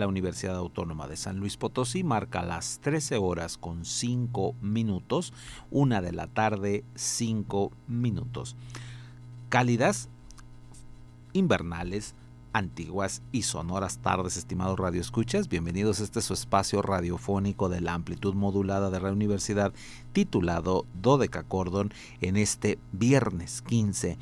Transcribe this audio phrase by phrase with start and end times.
[0.00, 5.32] La Universidad Autónoma de San Luis Potosí marca las 13 horas con 5 minutos,
[5.70, 8.56] una de la tarde 5 minutos.
[9.48, 10.08] Cálidas
[11.32, 12.14] invernales
[12.52, 15.48] antiguas y sonoras tardes, estimados radioescuchas.
[15.48, 19.72] Bienvenidos a este su espacio radiofónico de la amplitud modulada de la universidad
[20.12, 24.18] titulado Dodeca Cordon en este viernes 15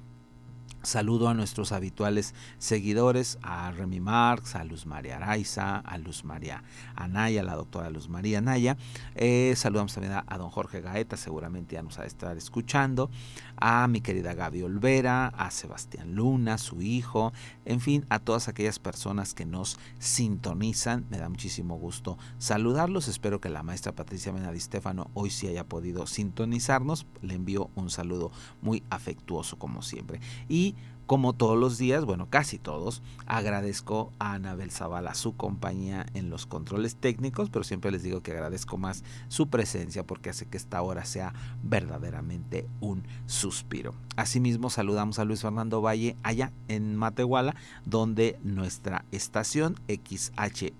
[0.85, 6.63] Saludo a nuestros habituales seguidores, a Remy Marx, a Luz María Araiza, a Luz María
[6.95, 8.77] Anaya, la doctora Luz María Anaya.
[9.15, 13.09] Eh, saludamos también a, don Jorge Gaeta, seguramente ya nos va a estar escuchando,
[13.57, 17.33] a mi querida Gaby Olvera, a Sebastián Luna, su hijo,
[17.65, 21.05] en fin, a todas aquellas personas que nos sintonizan.
[21.09, 23.07] Me da muchísimo gusto saludarlos.
[23.07, 27.05] Espero que la maestra Patricia Menadi Stefano hoy sí haya podido sintonizarnos.
[27.21, 30.19] Le envío un saludo muy afectuoso como siempre.
[30.49, 36.29] Y como todos los días, bueno, casi todos, agradezco a Anabel Zavala su compañía en
[36.29, 40.57] los controles técnicos, pero siempre les digo que agradezco más su presencia porque hace que
[40.57, 41.33] esta hora sea
[41.63, 43.93] verdaderamente un suspiro.
[44.15, 47.55] Asimismo, saludamos a Luis Fernando Valle allá en Matehuala,
[47.85, 50.79] donde nuestra estación XHUASM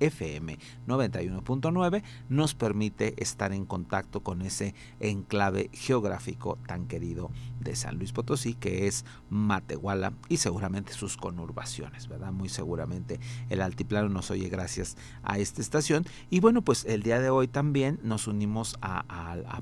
[0.00, 0.58] FM
[0.88, 7.30] 91.9 nos permite estar en contacto con ese enclave geográfico tan querido
[7.64, 12.32] de San Luis Potosí, que es Matehuala y seguramente sus conurbaciones, ¿verdad?
[12.32, 16.04] Muy seguramente el altiplano nos oye gracias a esta estación.
[16.30, 19.04] Y bueno, pues el día de hoy también nos unimos a,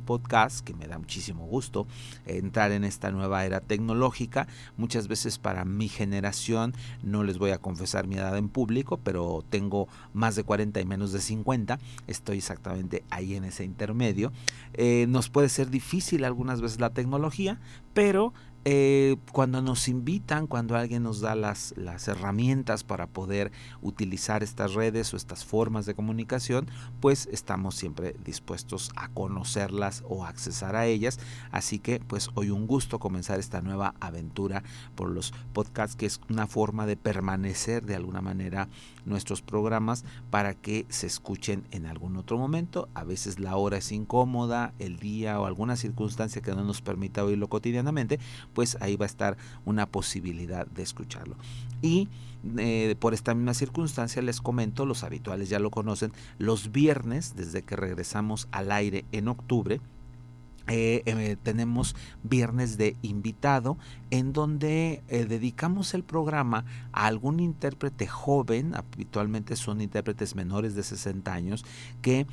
[0.05, 1.87] podcast, que me da muchísimo gusto
[2.27, 4.49] entrar en esta nueva era tecnológica.
[4.77, 9.45] Muchas veces para mi generación, no les voy a confesar mi edad en público, pero
[9.49, 11.79] tengo más de 40 y menos de 50.
[12.07, 14.33] Estoy exactamente ahí en ese intermedio.
[14.75, 17.61] Eh, nos puede ser difícil algunas veces la tecnología,
[17.93, 18.33] pero
[18.65, 23.51] eh, cuando nos invitan, cuando alguien nos da las, las herramientas para poder
[23.81, 30.25] utilizar estas redes o estas formas de comunicación, pues estamos siempre dispuestos a conocerlas o
[30.25, 31.19] accesar a ellas.
[31.51, 34.63] Así que pues hoy un gusto comenzar esta nueva aventura
[34.95, 38.69] por los podcasts, que es una forma de permanecer de alguna manera
[39.05, 42.89] nuestros programas para que se escuchen en algún otro momento.
[42.95, 47.25] A veces la hora es incómoda, el día o alguna circunstancia que no nos permita
[47.25, 48.19] oírlo cotidianamente,
[48.53, 51.37] pues ahí va a estar una posibilidad de escucharlo.
[51.81, 52.09] Y
[52.59, 57.63] eh, por esta misma circunstancia les comento, los habituales ya lo conocen, los viernes, desde
[57.63, 59.81] que regresamos al aire en octubre,
[60.69, 63.77] eh, eh, tenemos viernes de invitado
[64.11, 70.83] en donde eh, dedicamos el programa a algún intérprete joven, habitualmente son intérpretes menores de
[70.83, 71.65] 60 años,
[72.01, 72.27] que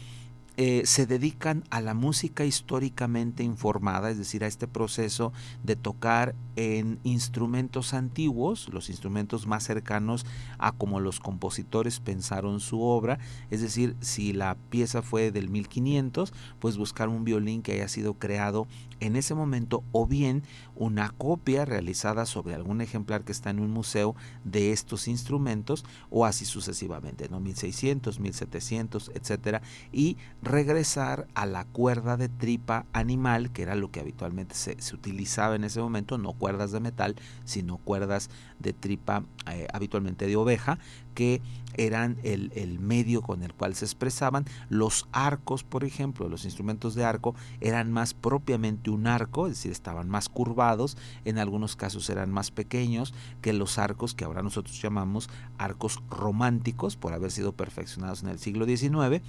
[0.62, 5.32] eh, se dedican a la música históricamente informada, es decir, a este proceso
[5.64, 10.26] de tocar en instrumentos antiguos, los instrumentos más cercanos
[10.58, 13.20] a como los compositores pensaron su obra,
[13.50, 18.16] es decir, si la pieza fue del 1500, pues buscar un violín que haya sido
[18.16, 18.68] creado
[19.00, 20.44] en ese momento o bien
[20.76, 24.14] una copia realizada sobre algún ejemplar que está en un museo
[24.44, 27.40] de estos instrumentos o así sucesivamente, ¿no?
[27.40, 29.62] 1600, 1700, etcétera,
[29.94, 30.18] y
[30.50, 35.64] regresar a la cuerda de tripa animal, que era lo que habitualmente se, utilizaba en
[35.64, 37.16] ese momento, no cuerdas de metal,
[37.46, 40.80] sino cuerdas de tripa eh, habitualmente de oveja,
[41.14, 41.40] que
[41.76, 44.46] eran el, el, medio con el cual se expresaban.
[44.70, 49.72] Los arcos, por ejemplo, los instrumentos de arco eran más propiamente un arco, es decir,
[49.72, 53.14] estaban más curvados, en algunos casos eran más pequeños
[53.44, 55.30] que los arcos que ahora nosotros llamamos
[55.60, 59.22] arcos románticos por haber sido perfeccionados en el siglo XIX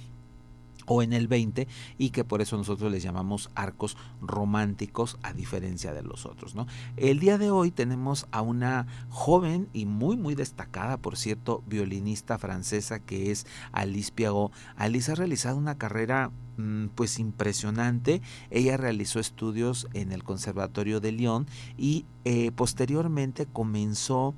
[0.85, 1.67] o en el 20
[1.97, 6.55] y que por eso nosotros les llamamos arcos románticos a diferencia de los otros.
[6.55, 6.67] ¿no?
[6.97, 12.37] El día de hoy tenemos a una joven y muy muy destacada, por cierto, violinista
[12.37, 14.51] francesa que es Alice Piagot.
[14.75, 18.21] Alice ha realizado una carrera mm, pues impresionante.
[18.49, 24.35] Ella realizó estudios en el Conservatorio de Lyon y eh, posteriormente comenzó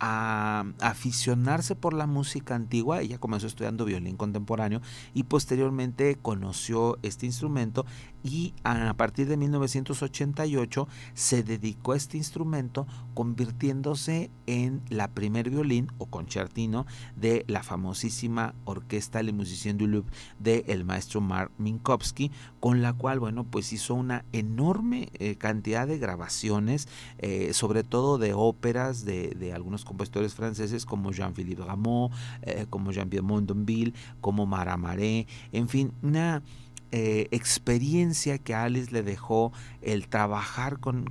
[0.00, 3.00] a aficionarse por la música antigua.
[3.00, 4.80] Ella comenzó estudiando violín contemporáneo
[5.14, 7.86] y posteriormente conoció este instrumento
[8.26, 15.92] y a partir de 1988 se dedicó a este instrumento convirtiéndose en la primer violín
[15.98, 22.32] o concertino de la famosísima orquesta Le Musicien du Louvre de el maestro Mark Minkowski
[22.58, 26.88] con la cual bueno pues hizo una enorme eh, cantidad de grabaciones
[27.18, 32.10] eh, sobre todo de óperas de, de, algunos compositores franceses como Jean-Philippe Rameau
[32.42, 36.42] eh, como Jean-Pierre Mondonville como Maramaré en fin una
[36.92, 39.52] eh, experiencia que Alice le dejó
[39.86, 41.06] el trabajar con,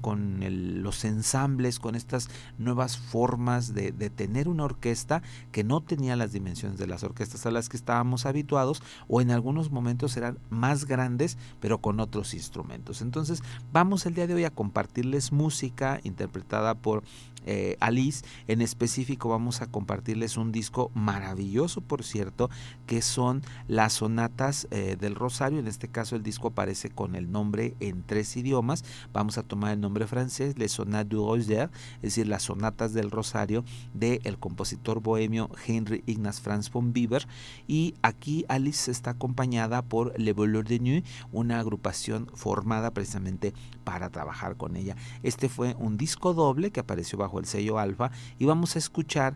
[0.83, 2.27] los ensambles, con estas
[2.57, 7.51] nuevas formas de, tener una orquesta que no tenía las dimensiones de las orquestas a
[7.51, 13.01] las que estábamos habituados o en algunos momentos eran más grandes pero con otros instrumentos.
[13.01, 13.41] Entonces
[13.71, 17.03] vamos el día de hoy a compartirles música interpretada por
[17.45, 18.25] eh, Alice.
[18.47, 22.49] En específico vamos a compartirles un disco maravilloso, por cierto,
[22.87, 25.59] que son las sonatas eh, del Rosario.
[25.59, 28.64] En este caso el disco aparece con el nombre en tres idiomas.
[29.13, 33.11] Vamos a tomar el nombre francés, Les Sonates du Rosaire, es decir, las sonatas del
[33.11, 33.63] Rosario
[33.93, 37.27] del el compositor bohemio Henry Ignaz Franz von Bieber.
[37.67, 43.53] Y aquí Alice está acompañada por Le Voleur de Nuit, una agrupación formada precisamente
[43.83, 44.95] para trabajar con ella.
[45.23, 49.35] Este fue un disco doble que apareció bajo el sello Alfa y vamos a escuchar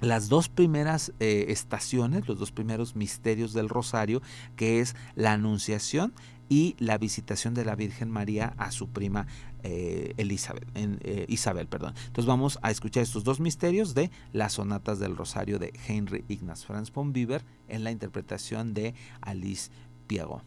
[0.00, 4.20] las dos primeras eh, estaciones, los dos primeros misterios del Rosario,
[4.56, 6.12] que es la Anunciación
[6.52, 9.26] y la visitación de la Virgen María a su prima
[9.62, 11.66] eh, eh, Isabel.
[11.66, 11.94] Perdón.
[11.96, 16.66] Entonces vamos a escuchar estos dos misterios de las sonatas del Rosario de Henry Ignaz
[16.66, 19.70] Franz von Bieber en la interpretación de Alice
[20.06, 20.42] Piego.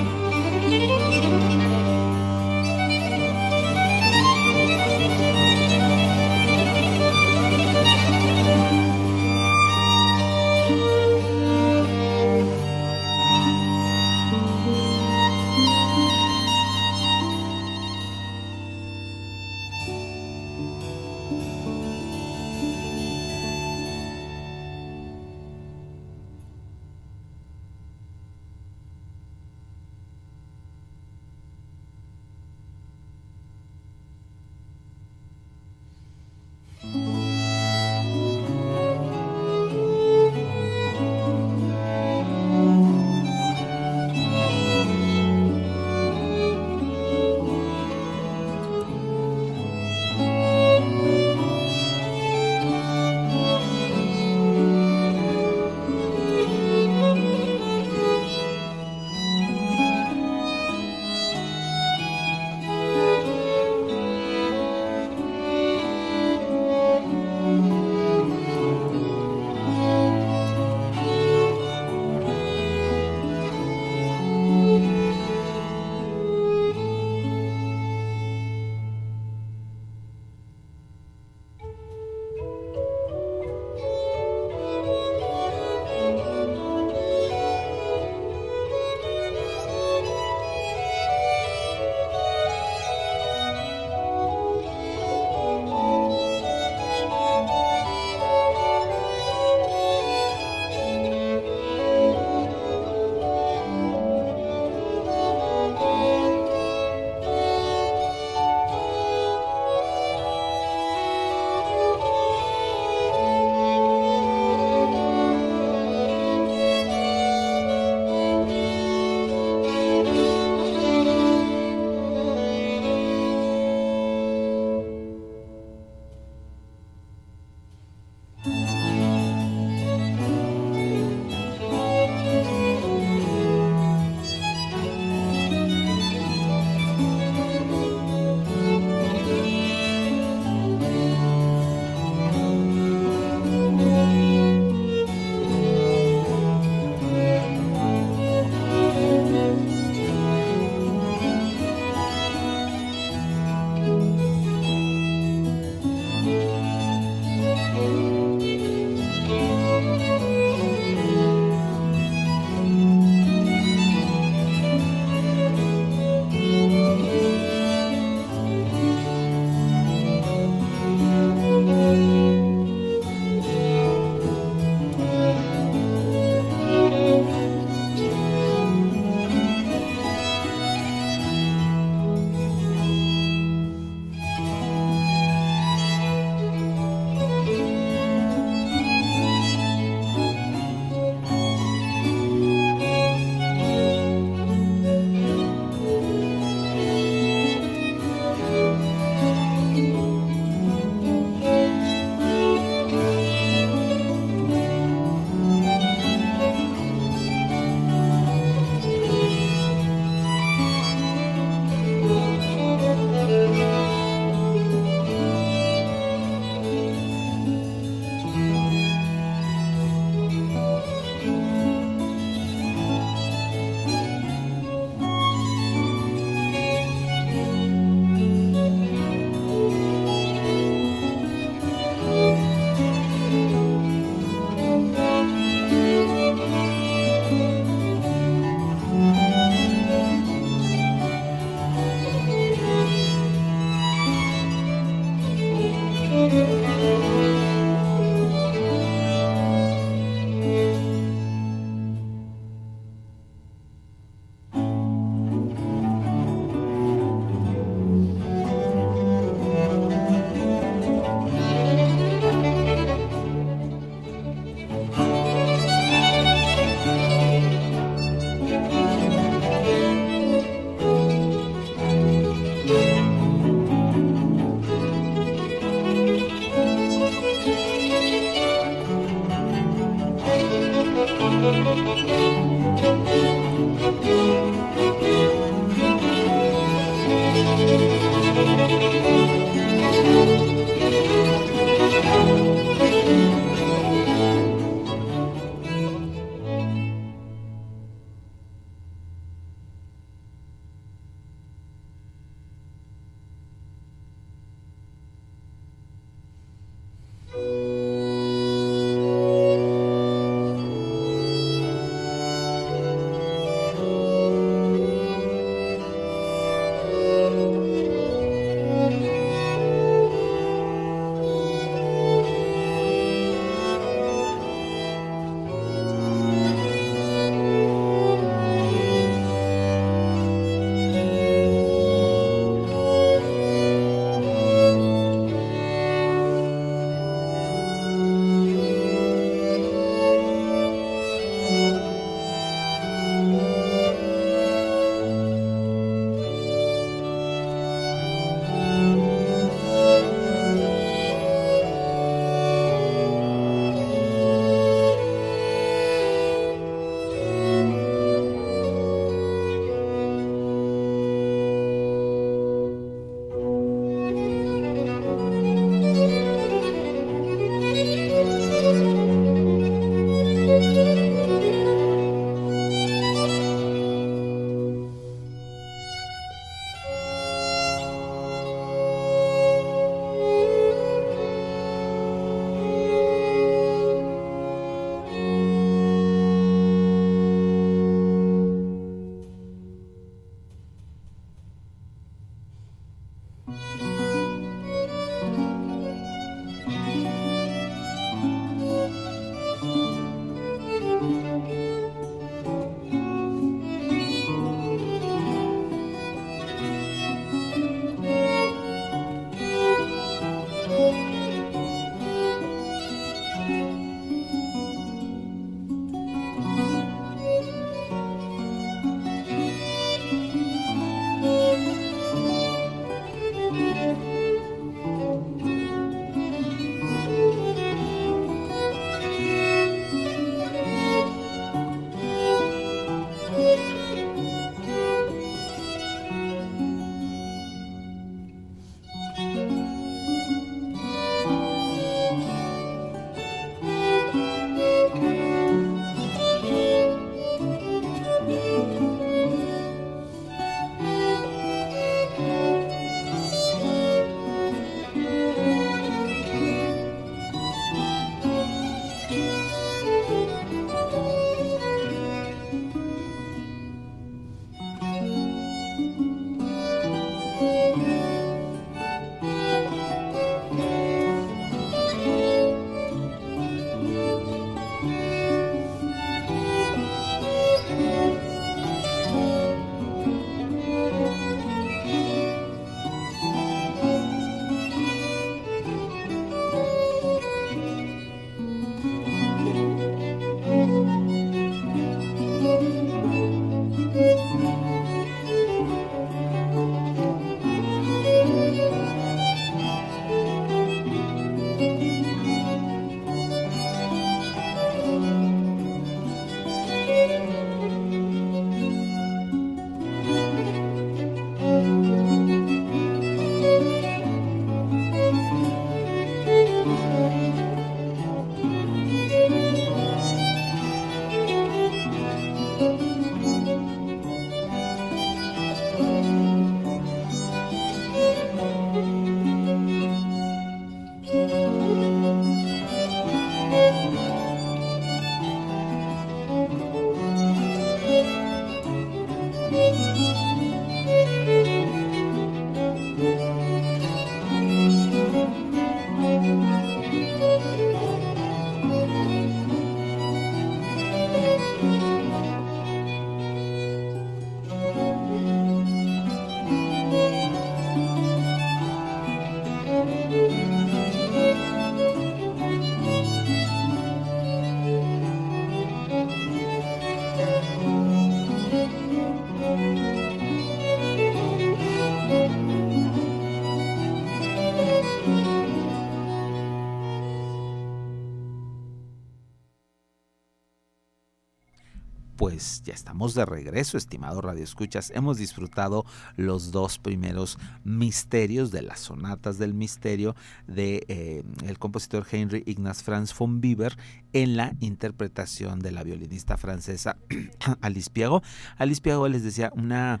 [582.62, 584.92] Pues ya estamos de regreso, estimado Radio Escuchas.
[584.94, 585.84] Hemos disfrutado
[586.16, 590.14] los dos primeros misterios de las sonatas del misterio
[590.46, 591.24] de eh,
[591.58, 593.76] compositor Henry Ignaz Franz von Bieber
[594.12, 596.96] en la interpretación de la violinista francesa
[597.62, 598.22] Alice Piago.
[598.58, 600.00] Alice Piago les decía una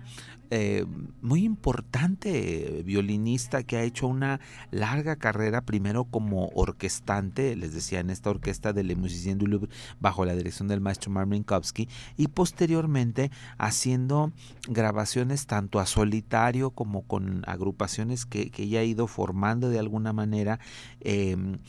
[0.54, 0.84] eh,
[1.22, 4.38] muy importante violinista que ha hecho una
[4.70, 9.70] larga carrera primero como orquestante, les decía en esta orquesta de Le Musicien du Louvre
[9.98, 11.88] bajo la dirección del maestro Marvin Minkowski
[12.18, 14.30] y posteriormente haciendo
[14.68, 20.12] grabaciones tanto a solitario como con agrupaciones que, que ella ha ido formando de alguna
[20.12, 20.60] manera
[21.00, 21.60] em,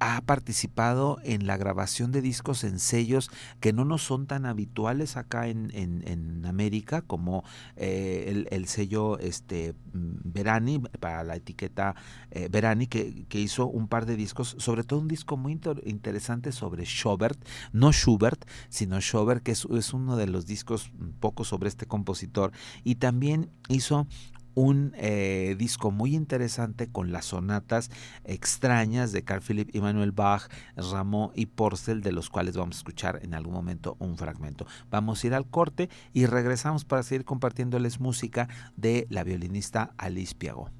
[0.00, 5.18] ha participado en la grabación de discos en sellos que no nos son tan habituales
[5.18, 7.44] acá en, en, América, como
[7.76, 11.94] eh, el, sello este, Verani, para la etiqueta
[12.30, 16.50] eh, Verani, que, que, hizo un par de discos, sobre todo un disco muy interesante
[16.50, 17.38] sobre Schubert,
[17.72, 22.52] no Schubert, sino Schubert, que es, es uno de los discos poco sobre este compositor,
[22.84, 24.06] y también hizo
[24.54, 27.90] un eh, disco muy interesante con las sonatas
[28.24, 33.20] extrañas de Carl Philipp Emanuel Bach, Rameau y Porcel, de los cuales vamos a escuchar
[33.22, 34.66] en algún momento un fragmento.
[34.90, 40.34] Vamos a ir al corte y regresamos para seguir compartiéndoles música de la violinista Alice
[40.34, 40.70] Piago.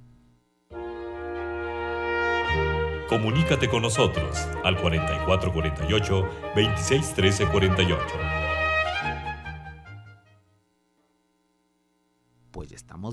[3.09, 8.60] Comunícate con nosotros al 4448 261348.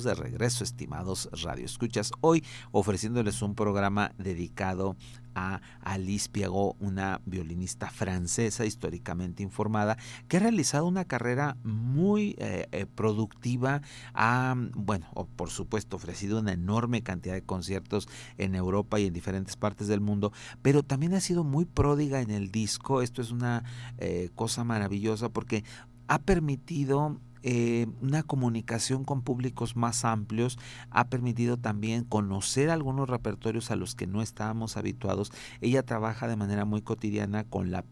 [0.03, 2.11] De regreso, estimados radioescuchas.
[2.21, 4.95] Hoy ofreciéndoles un programa dedicado
[5.37, 12.67] a Alice Piagot, una violinista francesa históricamente informada, que ha realizado una carrera muy eh,
[12.71, 13.81] eh, productiva.
[14.13, 19.55] Ha, bueno, por supuesto, ofrecido una enorme cantidad de conciertos en Europa y en diferentes
[19.55, 20.33] partes del mundo,
[20.63, 23.01] pero también ha sido muy pródiga en el disco.
[23.01, 23.63] Esto es una
[23.99, 25.63] eh, cosa maravillosa porque
[26.07, 33.71] ha permitido eh, una comunicación con públicos más amplios, ha permitido también conocer algunos repertorios
[33.71, 35.31] a los que no estábamos habituados.
[35.61, 37.85] Ella trabaja de manera muy cotidiana con la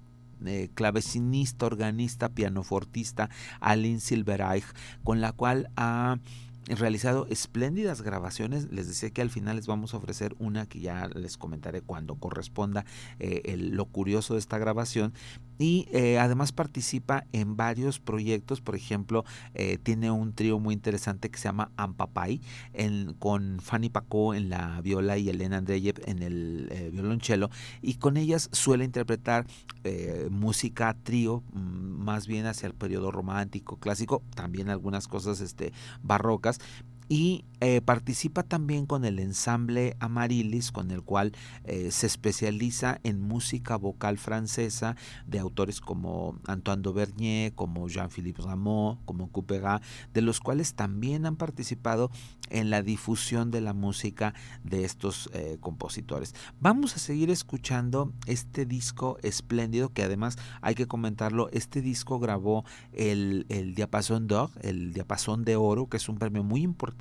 [0.45, 3.29] eh, clavecinista, organista, pianofortista
[3.61, 4.65] Aline Silverreich,
[5.05, 6.17] con la cual ha
[6.67, 8.71] realizado espléndidas grabaciones.
[8.71, 12.15] Les decía que al final les vamos a ofrecer una que ya les comentaré cuando
[12.15, 12.85] corresponda
[13.19, 15.13] eh, lo curioso de esta grabación.
[15.57, 19.23] Y eh, además participa en varios proyectos, por ejemplo,
[19.53, 22.41] eh, tiene un trío muy interesante que se llama Ampapay,
[22.73, 27.49] en, con Fanny Pacó en la viola y Elena Andreyev en el violonchelo,
[27.81, 29.45] y con ellas suele interpretar
[30.29, 31.59] música trío, mm,
[32.03, 35.71] más bien hacia el periodo romántico, clásico, también algunas cosas este,
[36.03, 41.31] barrocas, podcast, y eh, participa también con el ensamble Amarilis, con el cual
[41.63, 48.97] eh, se especializa en música vocal francesa de autores como Antoine Dauvergne, como Jean-Philippe Rameau,
[49.05, 49.79] como Couperin,
[50.13, 52.11] de los cuales también han participado
[52.49, 56.35] en la difusión de la música de estos eh, compositores.
[56.59, 62.65] Vamos a seguir escuchando este disco espléndido que además hay que comentarlo, este disco grabó
[62.91, 66.94] el, el Diapasón d'Or, el Diapasón de Oro, que es un premio muy importante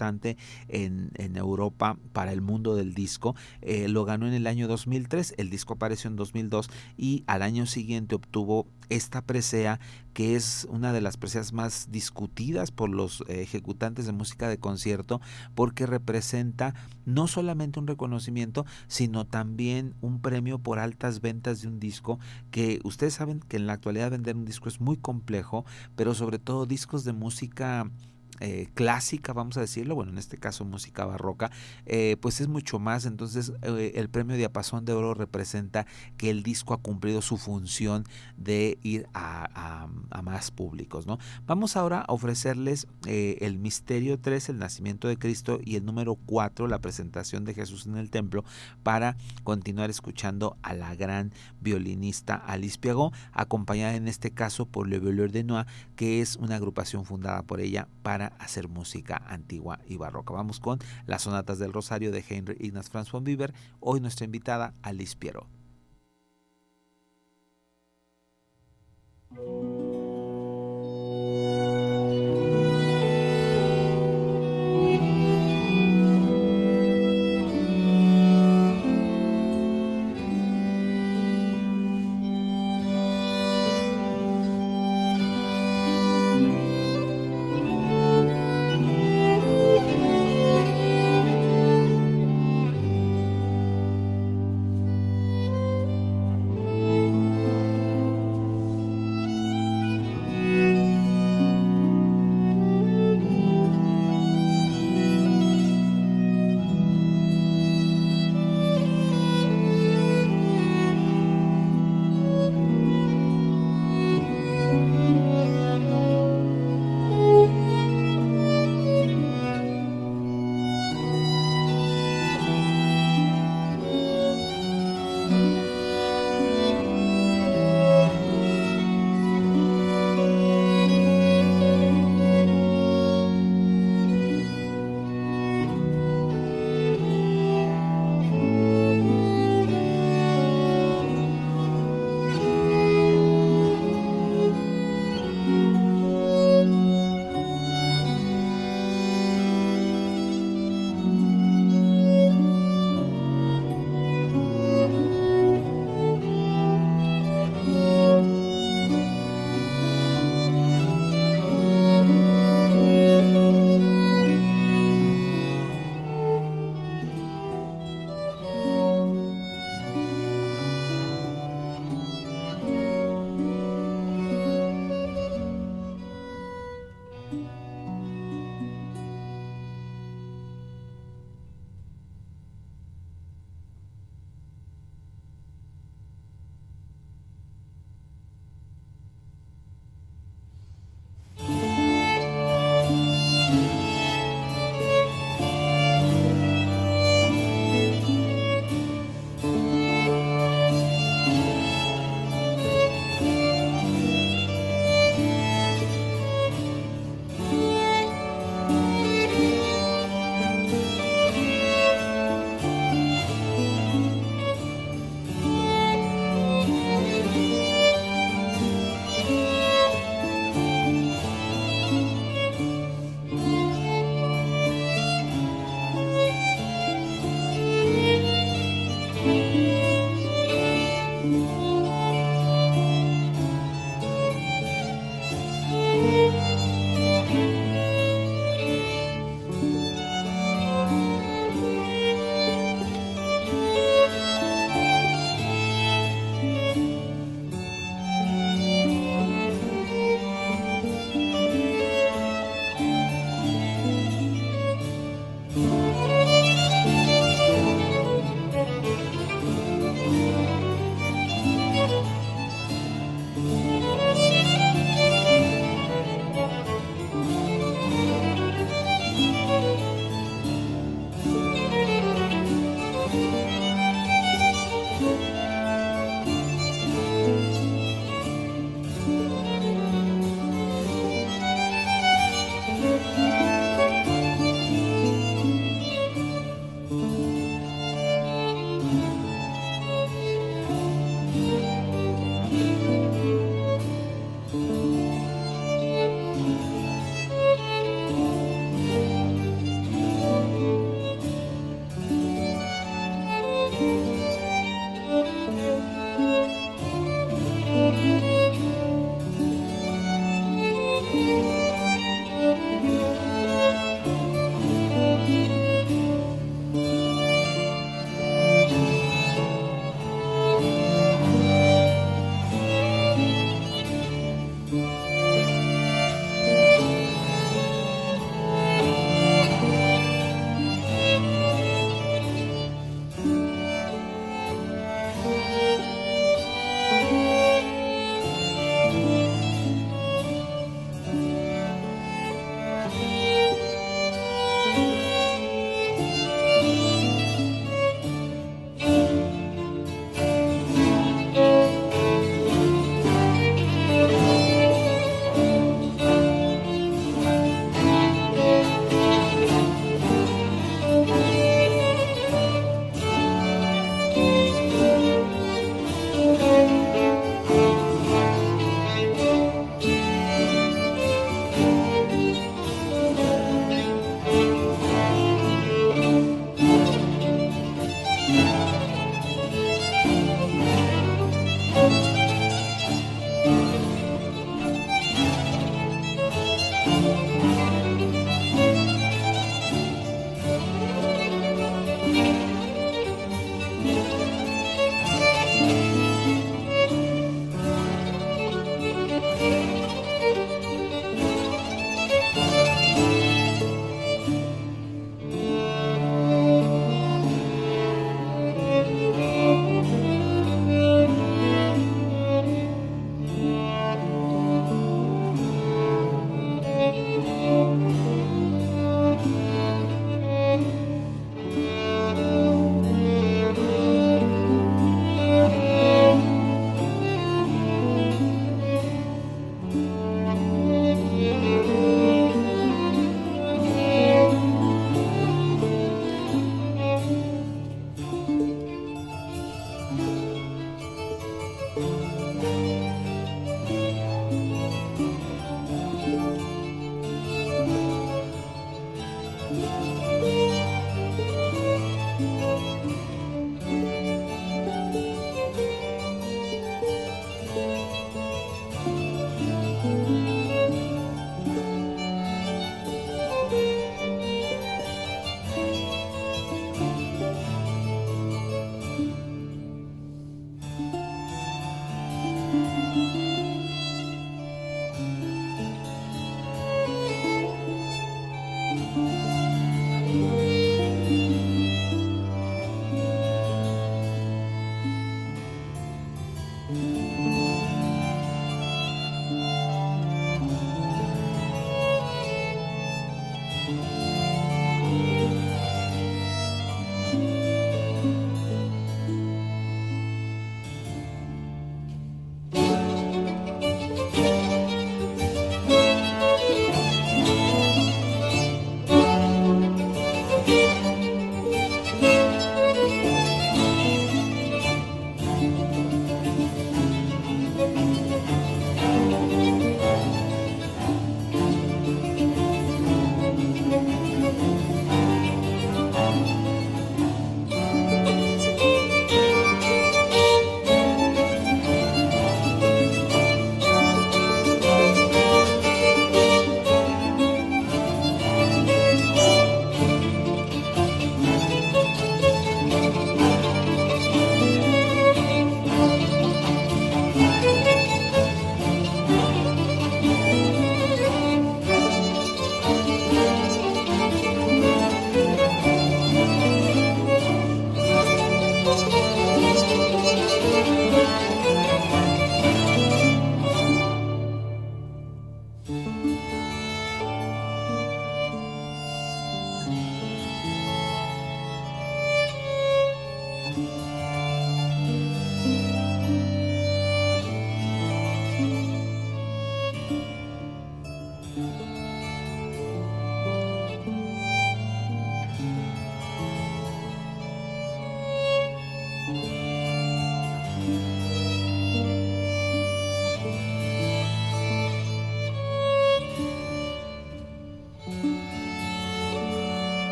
[0.69, 3.35] en, Europa para el mundo del disco.
[3.61, 7.67] Eh, lo ganó en el año 2003, el disco apareció en 2002 y al año
[7.67, 9.81] siguiente obtuvo esta presea
[10.13, 15.21] que es una de las preseas más discutidas por los ejecutantes de música de concierto
[15.55, 21.81] porque representa no solamente un reconocimiento sino también un premio por altas ventas de un
[21.81, 22.19] disco
[22.51, 25.65] que ustedes saben que en la actualidad vender un disco es muy complejo
[25.97, 27.91] pero sobre todo discos de música
[28.40, 31.53] eh, clásica, vamos a decirlo, bueno, en este caso música barroca,
[31.87, 33.07] eh, pues es mucho más.
[33.07, 38.05] Entonces, eh, el premio Diapasón de Oro representa que el disco ha cumplido su función
[38.37, 39.88] de ir a,
[40.23, 41.18] más públicos, ¿no?
[41.47, 46.66] Vamos ahora a ofrecerles el Misterio 3, el nacimiento de Cristo, y el número 4,
[46.66, 48.44] la presentación de Jesús en el templo,
[48.83, 54.99] para continuar escuchando a la gran violinista Alice Piagot, acompañada en este caso por Le
[54.99, 59.97] Voleur de Noix, que es una agrupación fundada por ella para hacer música antigua y
[59.97, 60.35] barroca.
[60.35, 63.53] Vamos con las sonatas del Rosario de Henry Ignaz Franz von Bieber.
[63.81, 65.49] Hoy nuestra invitada Alice Piero.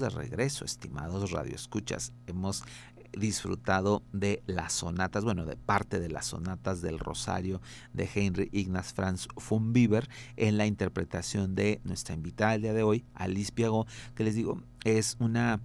[0.00, 2.12] De regreso, estimados radioescuchas.
[2.26, 2.64] Hemos
[3.12, 7.60] disfrutado de las sonatas, bueno, de parte de las sonatas del Rosario
[7.92, 12.82] de Henry Ignaz Franz von Bieber en la interpretación de nuestra invitada el día de
[12.82, 15.60] hoy, Alice Piago, que les digo, es una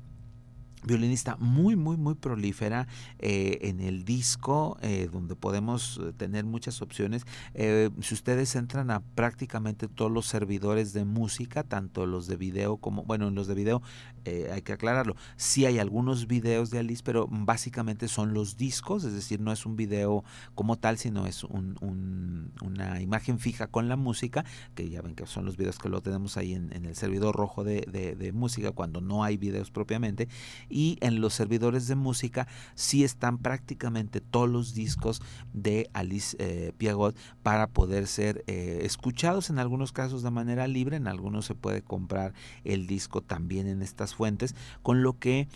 [0.86, 2.88] violinista muy, muy, muy prolífera
[3.20, 7.26] eh, en el disco, eh, donde podemos eh, tener muchas opciones.
[7.54, 13.04] si ustedes entran a prácticamente todos los servidores de música, tanto los de video como,
[13.04, 13.82] bueno, en los de video
[14.26, 19.14] hay que aclararlo, sí hay algunos videos de Alice, pero básicamente son los discos, es
[19.14, 20.24] decir, no es un video
[20.56, 24.46] como tal, sino es una imagen fija con la música,
[24.76, 27.64] que ya ven que son los videos que lo tenemos ahí en, el servidor rojo
[27.64, 30.28] de, de música, cuando no hay videos propiamente.
[30.70, 35.22] Y en los servidores de música sí están prácticamente todos los discos
[35.54, 40.98] de Alice eh, Piagot para poder ser eh, escuchados en algunos casos de manera libre,
[40.98, 45.48] en algunos se puede comprar el disco también en estas fuentes, con lo que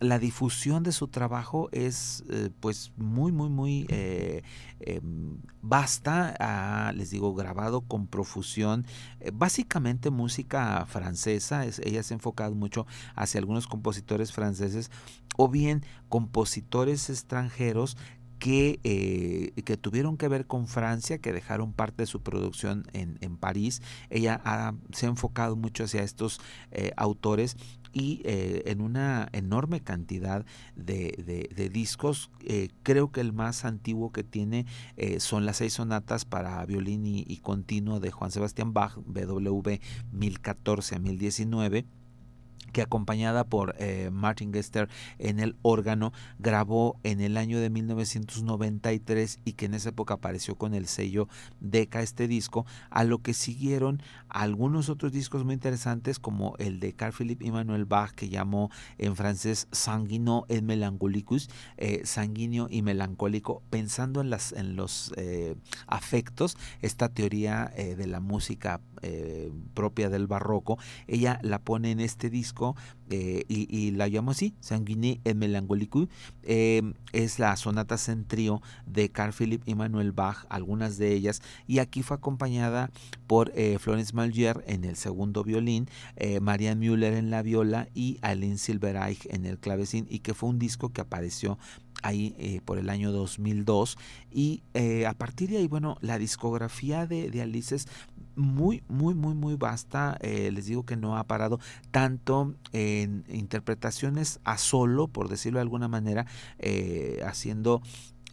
[0.00, 4.42] la difusión de su trabajo es eh, pues muy muy muy eh,
[4.80, 8.84] em, vasta ah, les digo grabado con profusión
[9.20, 14.90] eh, básicamente música francesa ella se ha enfocado mucho hacia algunos compositores franceses
[15.36, 17.96] o bien compositores extranjeros
[18.38, 23.38] que, que, tuvieron que ver con Francia, que dejaron parte de su producción en, en
[23.38, 23.80] París.
[24.10, 24.42] Ella
[24.92, 26.38] se ha enfocado mucho hacia estos
[26.96, 27.56] autores
[27.96, 30.44] y eh, en una enorme cantidad
[30.74, 32.30] de, discos.
[32.44, 34.66] Eh, creo que el más antiguo que tiene
[34.98, 39.78] eh, son las seis sonatas para violín y, y continuo de Juan Sebastián Bach, BW
[40.12, 41.86] 1014 a 1019
[42.76, 49.38] que acompañada por eh, Martin Gester en el órgano grabó en el año de 1993
[49.46, 51.26] y que en esa época apareció con el sello
[51.58, 56.92] Deca este disco, a lo que siguieron algunos otros discos muy interesantes como el de
[56.92, 61.48] Carl Philipp Immanuel Bach que llamó en francés Sanguino et Melancolicus,
[61.78, 65.56] eh, sanguíneo y melancólico, pensando en, las, en los eh,
[65.86, 68.82] afectos, esta teoría de la música
[69.74, 74.54] propia del barroco, ella la pone en este disco México eh, y, la llamo así,
[74.60, 76.08] Sanguiné et Melancolicou.
[76.42, 76.82] Eh,
[77.12, 82.16] es la sonata centrio de Carl Philipp Emanuel Bach, algunas de ellas, y aquí fue
[82.16, 82.90] acompañada
[83.26, 85.88] por eh, Florence Malgier en el segundo violín,
[86.40, 90.58] Marianne Müller en la viola y Aline Silbereich en el clavecín, y que fue un
[90.58, 91.58] disco que apareció
[92.02, 93.98] ahí eh, por el año 2002
[94.30, 97.88] y eh, a partir de ahí bueno la discografía de, de Alice es
[98.34, 101.58] muy muy muy muy vasta eh, les digo que no ha parado
[101.90, 102.54] tanto
[103.02, 106.26] en interpretaciones a solo por decirlo de alguna manera
[107.24, 107.82] haciendo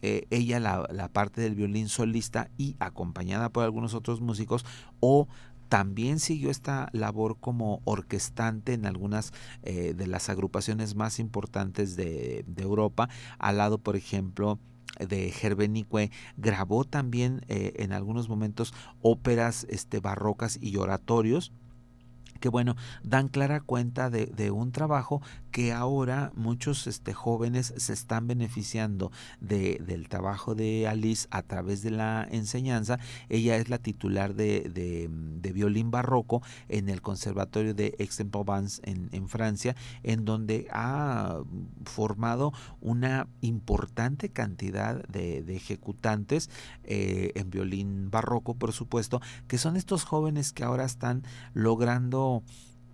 [0.02, 4.66] ella la, la, parte del violín solista y acompañada por algunos otros músicos
[5.00, 5.28] o
[5.74, 9.32] también siguió esta labor como orquestante en algunas
[9.64, 13.08] eh, de las agrupaciones más importantes de, Europa,
[13.38, 14.60] al lado, por ejemplo,
[15.00, 21.52] de Gerbenicue, grabó también eh, en algunos momentos óperas este, barrocas y oratorios
[22.44, 28.26] que bueno, dan clara cuenta de, un trabajo que ahora muchos este, jóvenes se están
[28.26, 32.98] beneficiando de, del trabajo de Alice a través de la enseñanza.
[33.30, 39.74] Ella es la titular de, de, violín barroco en el Conservatorio de Aix-en-Provence en, Francia,
[40.02, 41.38] en donde ha
[41.86, 46.50] formado una importante cantidad de, ejecutantes
[46.82, 51.22] eh, en violín barroco, por supuesto, que son estos jóvenes que ahora están
[51.54, 52.33] logrando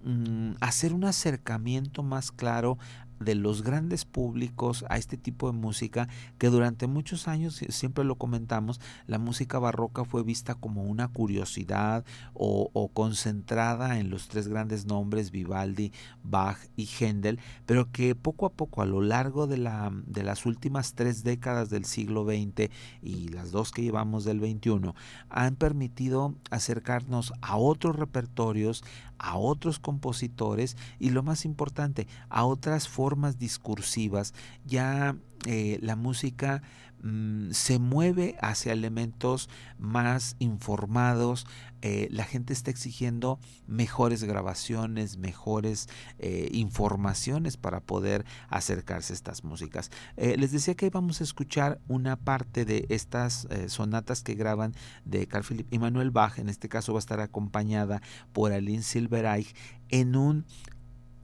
[0.03, 2.79] Mm, hacer un acercamiento más claro
[3.21, 8.17] de los grandes públicos a este tipo de música que durante muchos años, siempre lo
[8.17, 14.87] comentamos, la música barroca fue vista como una curiosidad o, concentrada en los tres grandes
[14.87, 15.93] nombres, Vivaldi,
[16.25, 20.47] Bach y Händel, pero que poco a poco a lo largo de, la, de las
[20.47, 22.71] últimas tres décadas del siglo XX
[23.03, 24.93] y las dos que llevamos del XXI
[25.29, 28.83] han permitido acercarnos a otros repertorios,
[29.21, 34.33] a otros compositores y lo más importante, a otras formas discursivas.
[34.65, 35.15] Ya
[35.47, 36.63] eh, la música
[37.03, 41.47] mm, se mueve hacia elementos más informados,
[41.83, 49.45] eh, la gente está exigiendo mejores grabaciones, mejores eh, informaciones para poder acercarse a estas
[49.45, 49.91] músicas.
[50.17, 54.75] les decía que íbamos a escuchar una parte de estas sonatas que graban
[55.05, 58.03] de Carl Philipp y Manuel Bach, en este caso va a estar acompañada
[58.33, 59.55] por Aline Silbereich
[59.89, 60.45] en un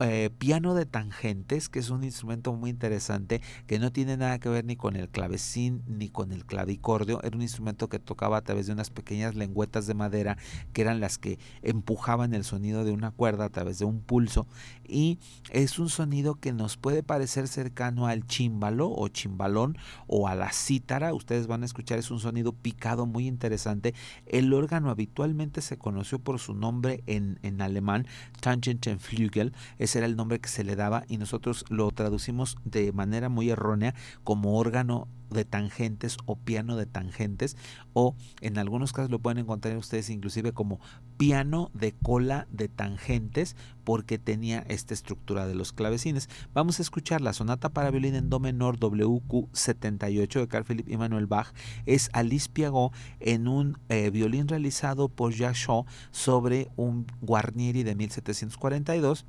[0.00, 4.50] eh, piano de tangentes, que es un instrumento muy interesante, que no tiene nada que
[4.50, 7.22] ver ni con el clavecín ni con el clavicordio.
[7.22, 10.36] Era un instrumento que tocaba a través de unas pequeñas lengüetas de madera,
[10.72, 14.46] que eran las que empujaban el sonido de una cuerda a través de un pulso.
[14.86, 15.18] Y
[15.50, 20.52] es un sonido que nos puede parecer cercano al chímbalo o chimbalón o a la
[20.52, 21.14] cítara.
[21.14, 23.94] Ustedes van a escuchar, es un sonido picado muy interesante.
[24.26, 28.06] El órgano habitualmente se conoció por su nombre en, en alemán,
[28.40, 29.54] Tangentenflügel
[29.86, 33.50] ese era el nombre que se le daba y nosotros lo traducimos de manera muy
[33.50, 37.56] errónea como órgano de tangentes o piano de tangentes
[37.92, 40.80] o en algunos casos lo pueden encontrar ustedes inclusive como
[41.16, 46.28] piano de cola de tangentes porque tenía esta estructura de los clavecines.
[46.52, 50.90] Vamos a escuchar la sonata para violín en do menor WQ 78 de Carl Philipp
[50.90, 51.52] Emanuel Bach.
[51.86, 57.94] Es Alice Piagot en un eh, violín realizado por Jacques Shaw sobre un Guarnieri de
[57.94, 59.24] 1742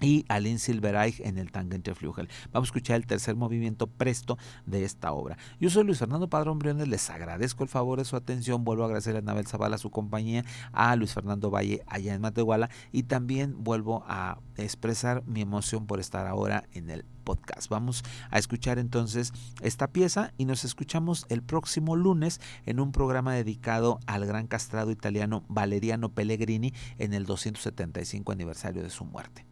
[0.00, 1.50] y Aline Silvereich en el
[1.94, 2.28] Flugel.
[2.52, 5.36] Vamos a escuchar el tercer movimiento presto de esta obra.
[5.60, 8.86] Yo soy Luis Fernando Padrón Briones, les agradezco el favor de su atención, vuelvo a
[8.86, 13.62] agradecer a Anabel Zavala su compañía, a Luis Fernando Valle allá en Matehuala y también
[13.62, 17.68] vuelvo a expresar mi emoción por estar ahora en el podcast.
[17.68, 23.34] Vamos a escuchar entonces esta pieza y nos escuchamos el próximo lunes en un programa
[23.34, 29.51] dedicado al gran castrado italiano Valeriano Pellegrini en el 275 aniversario de su muerte.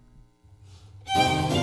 [1.14, 1.59] Música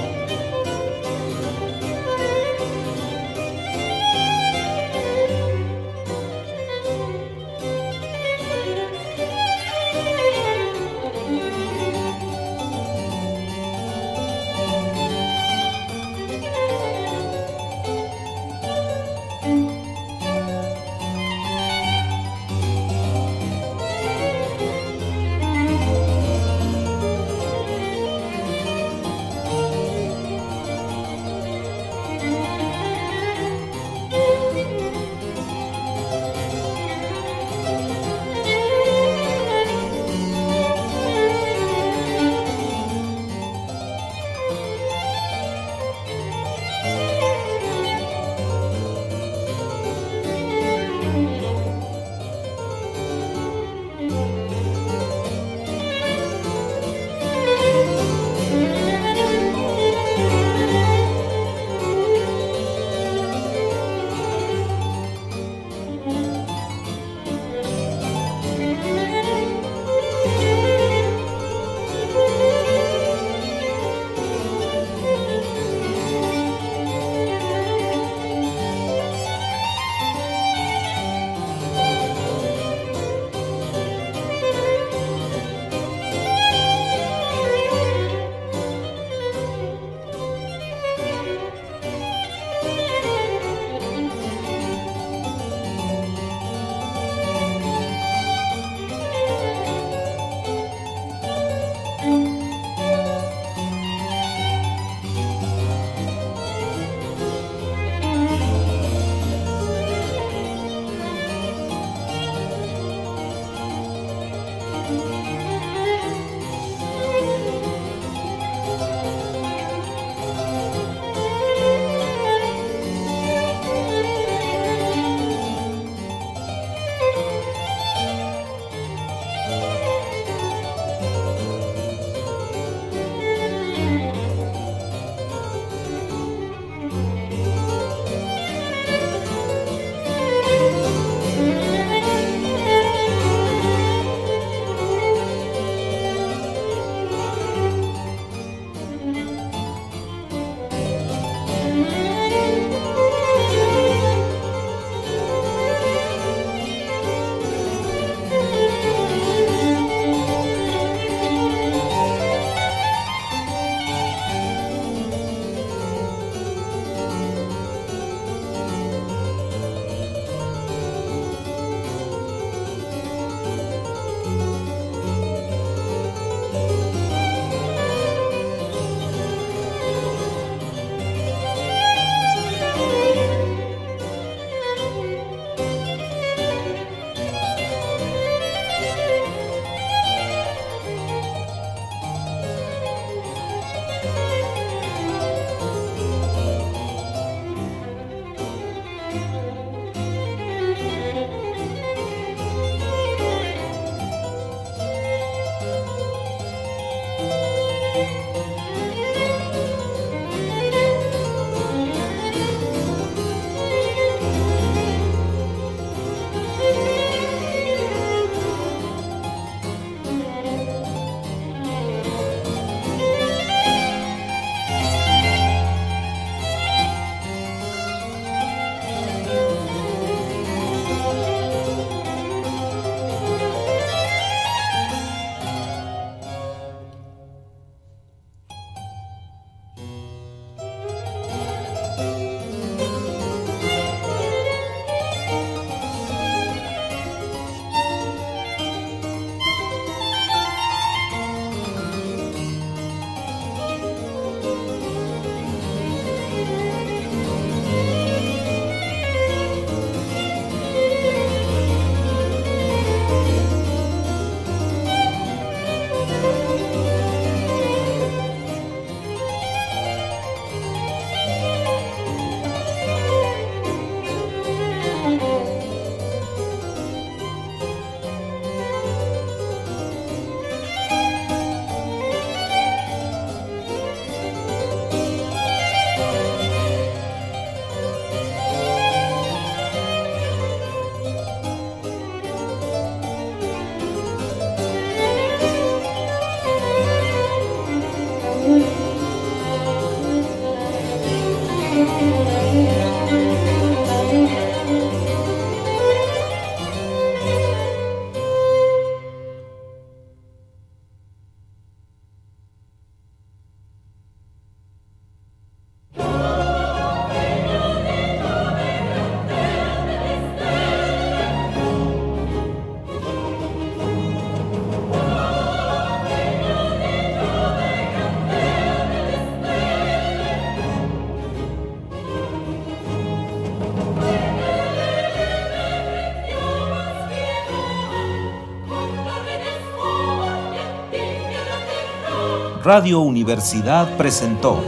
[342.67, 344.61] Radio Universidad presentó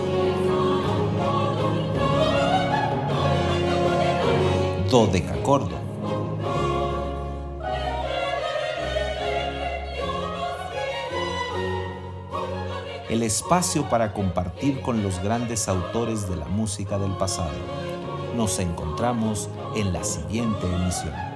[4.89, 5.75] Dodecacordo.
[13.09, 17.51] El espacio para compartir con los grandes autores de la música del pasado.
[18.37, 21.28] Nos encontramos en la siguiente emisión.